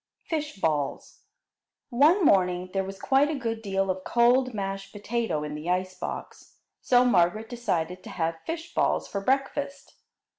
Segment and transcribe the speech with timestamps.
[0.23, 1.25] Fish balls
[1.91, 5.93] One morning there was quite a good deal of cold mashed potato in the ice
[5.93, 9.93] box, so Margaret decided to have fish balls for breakfast.